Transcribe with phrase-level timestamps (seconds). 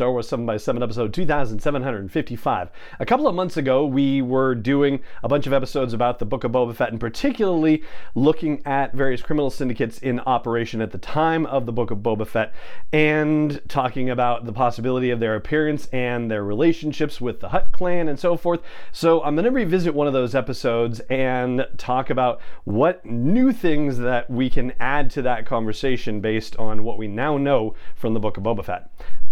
[0.00, 2.70] Star Wars 7x7, episode 2755.
[3.00, 6.42] A couple of months ago, we were doing a bunch of episodes about the Book
[6.42, 7.82] of Boba Fett, and particularly
[8.14, 12.26] looking at various criminal syndicates in operation at the time of the Book of Boba
[12.26, 12.54] Fett,
[12.94, 18.08] and talking about the possibility of their appearance and their relationships with the Hutt clan
[18.08, 18.62] and so forth.
[18.92, 23.98] So I'm going to revisit one of those episodes and talk about what new things
[23.98, 28.20] that we can add to that conversation based on what we now know from the
[28.20, 28.90] Book of Boba Fett.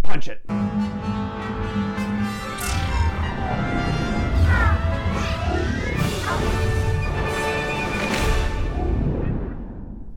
[0.08, 0.40] Punch it!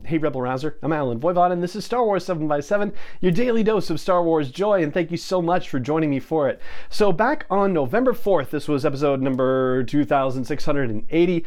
[0.06, 3.90] Hey Rebel Rouser, I'm Allen Voivod, and this is Star Wars 7x7, your daily dose
[3.90, 6.58] of Star Wars joy, and thank you so much for joining me for it.
[6.88, 11.44] So, back on November 4th, this was episode number 2680,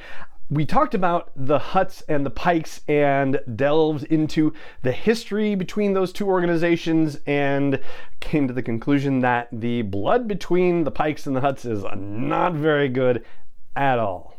[0.50, 6.14] we talked about the Hutts and the Pikes and delved into the history between those
[6.14, 7.80] two organizations and
[8.20, 12.54] came to the conclusion that the blood between the Pikes and the Hutts is not
[12.54, 13.26] very good
[13.76, 14.35] at all.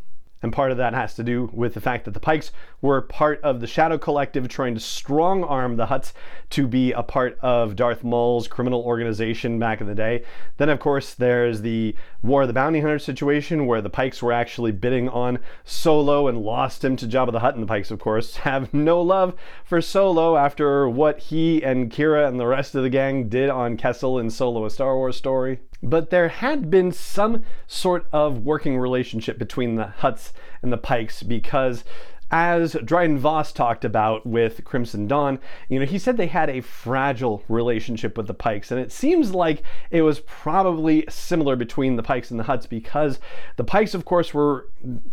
[0.47, 3.41] And part of that has to do with the fact that the Pikes were part
[3.43, 6.13] of the Shadow Collective trying to strong arm the Hutts
[6.51, 10.23] to be a part of Darth Maul's criminal organization back in the day.
[10.59, 14.33] Then, of course, there's the War of the Bounty Hunter situation where the Pikes were
[14.33, 17.55] actually bidding on Solo and lost him to Jabba the Hutt.
[17.55, 22.29] And the Pikes, of course, have no love for Solo after what he and Qi'ra
[22.29, 25.59] and the rest of the gang did on Kessel in Solo, a Star Wars story
[25.83, 31.23] but there had been some sort of working relationship between the Hutts and the Pikes
[31.23, 31.85] because
[32.31, 35.39] as Dryden Voss talked about with Crimson Dawn,
[35.69, 39.33] you know, he said they had a fragile relationship with the Pikes, and it seems
[39.33, 43.21] like it was probably similar between the Pikes and the Hutts because
[43.57, 44.69] the Pikes, of course, were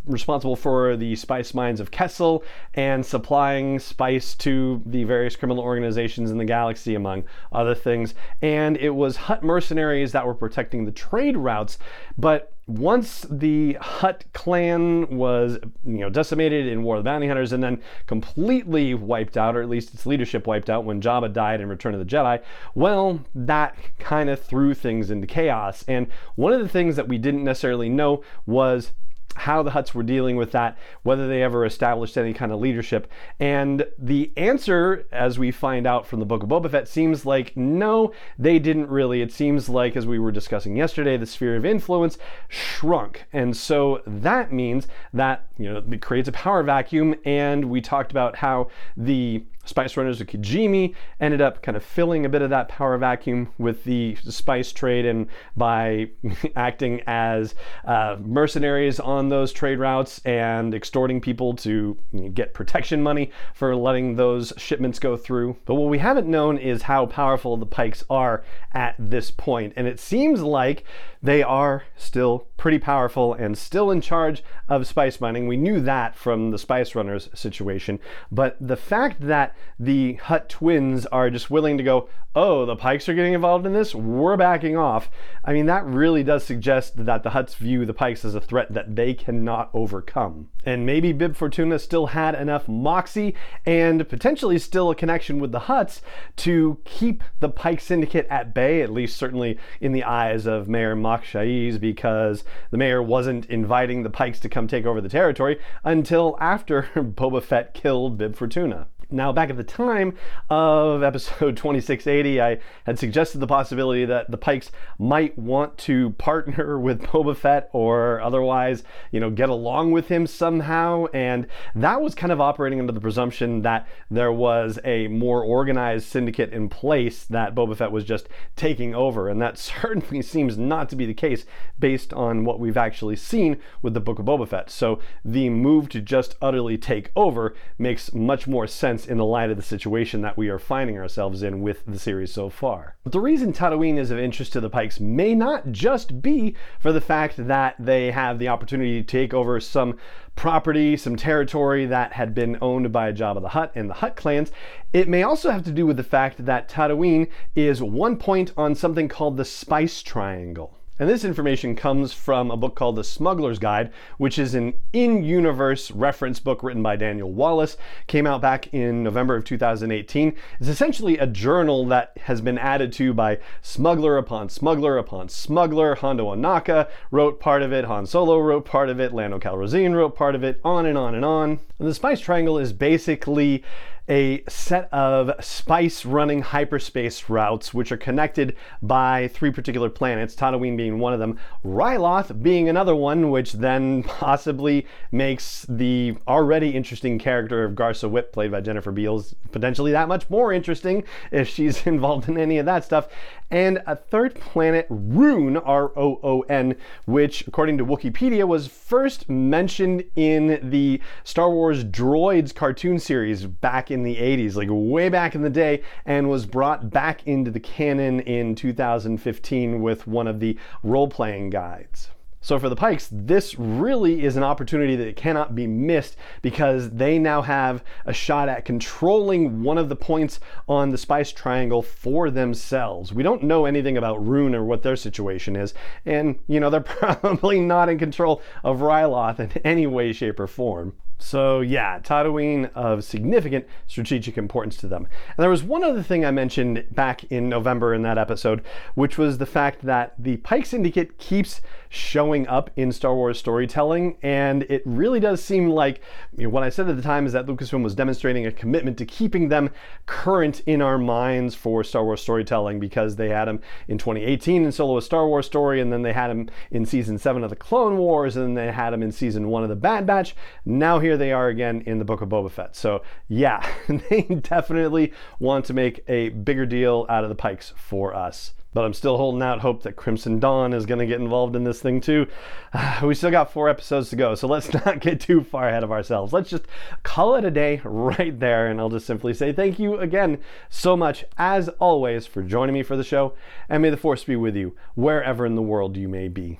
[0.05, 6.31] responsible for the spice mines of Kessel and supplying spice to the various criminal organizations
[6.31, 8.15] in the galaxy, among other things.
[8.41, 11.77] And it was Hutt mercenaries that were protecting the trade routes,
[12.17, 17.51] but once the Hutt clan was, you know, decimated in War of the Bounty Hunters
[17.51, 21.59] and then completely wiped out, or at least its leadership wiped out when Jabba died
[21.59, 22.41] in Return of the Jedi,
[22.73, 25.83] well, that kind of threw things into chaos.
[25.87, 28.91] And one of the things that we didn't necessarily know was
[29.35, 33.11] how the Hutts were dealing with that, whether they ever established any kind of leadership.
[33.39, 37.55] And the answer, as we find out from the Book of Boba Fett, seems like
[37.57, 39.21] no, they didn't really.
[39.21, 42.17] It seems like, as we were discussing yesterday, the sphere of influence
[42.47, 43.25] shrunk.
[43.33, 47.15] And so that means that, you know, it creates a power vacuum.
[47.25, 52.25] And we talked about how the Spice Runners of Kijimi ended up kind of filling
[52.25, 56.09] a bit of that power vacuum with the spice trade and by
[56.55, 61.97] acting as uh, mercenaries on those trade routes and extorting people to
[62.33, 65.57] get protection money for letting those shipments go through.
[65.65, 68.43] But what we haven't known is how powerful the Pikes are
[68.73, 70.83] at this point, and it seems like
[71.23, 75.47] they are still pretty powerful and still in charge of spice mining.
[75.47, 77.99] We knew that from the Spice Runners situation,
[78.31, 83.07] but the fact that the Hutt twins are just willing to go, oh, the Pikes
[83.07, 85.09] are getting involved in this, we're backing off.
[85.45, 88.73] I mean, that really does suggest that the Hutts view the Pikes as a threat
[88.73, 90.49] that they cannot overcome.
[90.65, 93.35] And maybe Bib Fortuna still had enough moxie
[93.65, 96.01] and potentially still a connection with the Hutts
[96.37, 100.95] to keep the Pike Syndicate at bay, at least certainly in the eyes of Mayor
[101.21, 106.35] Shaiz, because the mayor wasn't inviting the Pikes to come take over the territory until
[106.39, 108.87] after Boba Fett killed Bib Fortuna.
[109.13, 110.17] Now, back at the time
[110.49, 116.79] of episode 2680, I had suggested the possibility that the Pikes might want to partner
[116.83, 121.05] with Boba Fett or otherwise, you know, get along with him somehow.
[121.13, 126.07] And that was kind of operating under the presumption that there was a more organized
[126.07, 129.29] syndicate in place that Boba Fett was just taking over.
[129.29, 131.45] And that certainly seems not to be the case
[131.77, 134.71] based on what we've actually seen with the Book of Boba Fett.
[134.71, 139.49] So the move to just utterly take over makes much more sense in the light
[139.49, 142.95] of the situation that we are finding ourselves in with the series so far.
[143.03, 146.91] But the reason Tatooine is of interest to the Pikes may not just be for
[146.91, 149.97] the fact that they have the opportunity to take over some
[150.35, 154.51] property, some territory that had been owned by Jabba the Hutt and the Hutt clans.
[154.91, 158.75] It may also have to do with the fact that Tatooine is one point on
[158.75, 160.77] something called the Spice Triangle.
[161.03, 165.21] And this information comes from a book called The Smuggler's Guide, which is an in
[165.21, 167.75] universe reference book written by Daniel Wallace.
[168.07, 170.33] Came out back in November of 2018.
[170.61, 175.95] It's essentially a journal that has been added to by smuggler upon smuggler upon smuggler.
[175.95, 180.15] Hondo Ohnaka wrote part of it, Han Solo wrote part of it, Lando Calrissian wrote
[180.15, 181.59] part of it, on and on and on.
[181.79, 183.61] And the Spice Triangle is basically
[184.09, 190.75] a set of spice running hyperspace routes which are connected by three particular planets, Tatooine
[190.75, 197.17] being one of them, Ryloth being another one, which then possibly makes the already interesting
[197.17, 201.85] character of Garsa Fwip, played by Jennifer Beals, potentially that much more interesting if she's
[201.87, 203.07] involved in any of that stuff.
[203.51, 209.29] And a third planet, Roon, R O O N, which, according to Wikipedia, was first
[209.29, 215.35] mentioned in the Star Wars Droids cartoon series back in the 80s, like way back
[215.35, 220.39] in the day, and was brought back into the canon in 2015 with one of
[220.39, 222.09] the role playing guides.
[222.43, 227.17] So for the Pikes, this really is an opportunity that cannot be missed because they
[227.17, 232.29] now have a shot at controlling one of the points on the Spice Triangle for
[232.29, 233.13] themselves.
[233.13, 235.73] We don't know anything about Roon or what their situation is,
[236.05, 240.47] and you know, they're probably not in control of Ryloth in any way, shape, or
[240.47, 240.97] form.
[241.17, 245.07] So yeah, Tatooine of significant strategic importance to them.
[245.37, 248.61] And there was one other thing I mentioned back in November in that episode,
[248.95, 254.17] which was the fact that the Pike Syndicate keeps showing up in Star Wars storytelling,
[254.23, 256.01] and it really does seem like
[256.35, 258.97] you know, what I said at the time is that Lucasfilm was demonstrating a commitment
[258.97, 259.69] to keeping them
[260.07, 264.71] current in our minds for Star Wars storytelling because they had them in 2018 in
[264.71, 267.55] Solo a Star Wars story, and then they had them in season seven of the
[267.55, 270.35] Clone Wars, and then they had them in season one of the Bad Batch.
[270.65, 272.75] Now here they are again in the Book of Boba Fett.
[272.75, 273.67] So yeah,
[274.09, 278.53] they definitely want to make a bigger deal out of the Pikes for us.
[278.73, 281.63] But I'm still holding out hope that Crimson Dawn is going to get involved in
[281.63, 282.25] this thing too.
[283.03, 285.91] we still got four episodes to go, so let's not get too far ahead of
[285.91, 286.33] ourselves.
[286.33, 286.65] Let's just
[287.03, 290.39] call it a day right there, and I'll just simply say thank you again
[290.69, 293.33] so much, as always, for joining me for the show,
[293.69, 296.59] and may the Force be with you wherever in the world you may be.